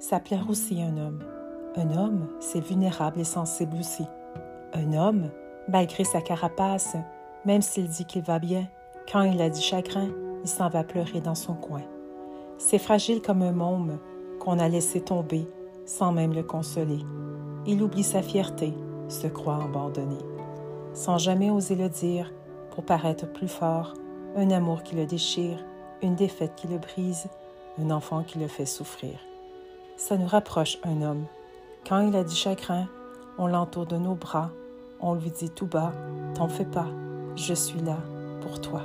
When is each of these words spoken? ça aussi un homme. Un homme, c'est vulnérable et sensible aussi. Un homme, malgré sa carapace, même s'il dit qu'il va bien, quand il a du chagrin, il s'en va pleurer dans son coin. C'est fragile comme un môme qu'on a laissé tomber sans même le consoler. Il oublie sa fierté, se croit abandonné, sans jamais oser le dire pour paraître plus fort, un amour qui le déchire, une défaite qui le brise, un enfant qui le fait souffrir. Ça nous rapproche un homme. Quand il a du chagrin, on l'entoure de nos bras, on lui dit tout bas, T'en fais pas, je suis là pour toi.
ça 0.00 0.18
aussi 0.48 0.82
un 0.82 0.96
homme. 0.96 1.18
Un 1.76 1.96
homme, 1.96 2.26
c'est 2.40 2.60
vulnérable 2.60 3.20
et 3.20 3.24
sensible 3.24 3.76
aussi. 3.78 4.04
Un 4.72 4.94
homme, 4.94 5.30
malgré 5.68 6.04
sa 6.04 6.22
carapace, 6.22 6.96
même 7.44 7.62
s'il 7.62 7.86
dit 7.86 8.06
qu'il 8.06 8.22
va 8.22 8.38
bien, 8.38 8.66
quand 9.12 9.22
il 9.22 9.40
a 9.42 9.50
du 9.50 9.60
chagrin, 9.60 10.08
il 10.42 10.48
s'en 10.48 10.70
va 10.70 10.84
pleurer 10.84 11.20
dans 11.20 11.34
son 11.34 11.54
coin. 11.54 11.82
C'est 12.56 12.78
fragile 12.78 13.20
comme 13.20 13.42
un 13.42 13.52
môme 13.52 13.98
qu'on 14.40 14.58
a 14.58 14.68
laissé 14.68 15.02
tomber 15.02 15.46
sans 15.84 16.12
même 16.12 16.32
le 16.32 16.42
consoler. 16.42 17.04
Il 17.66 17.82
oublie 17.82 18.02
sa 18.02 18.22
fierté, 18.22 18.72
se 19.08 19.26
croit 19.26 19.62
abandonné, 19.62 20.18
sans 20.94 21.18
jamais 21.18 21.50
oser 21.50 21.74
le 21.74 21.88
dire 21.88 22.32
pour 22.70 22.84
paraître 22.84 23.30
plus 23.30 23.48
fort, 23.48 23.94
un 24.34 24.50
amour 24.50 24.82
qui 24.82 24.96
le 24.96 25.04
déchire, 25.04 25.58
une 26.02 26.14
défaite 26.14 26.54
qui 26.56 26.68
le 26.68 26.78
brise, 26.78 27.28
un 27.78 27.90
enfant 27.90 28.22
qui 28.22 28.38
le 28.38 28.48
fait 28.48 28.66
souffrir. 28.66 29.18
Ça 30.00 30.16
nous 30.16 30.26
rapproche 30.26 30.78
un 30.82 31.02
homme. 31.02 31.26
Quand 31.86 32.00
il 32.00 32.16
a 32.16 32.24
du 32.24 32.34
chagrin, 32.34 32.88
on 33.36 33.46
l'entoure 33.46 33.84
de 33.84 33.98
nos 33.98 34.14
bras, 34.14 34.50
on 34.98 35.12
lui 35.12 35.30
dit 35.30 35.50
tout 35.50 35.66
bas, 35.66 35.92
T'en 36.34 36.48
fais 36.48 36.64
pas, 36.64 36.86
je 37.36 37.52
suis 37.52 37.80
là 37.82 37.98
pour 38.40 38.62
toi. 38.62 38.82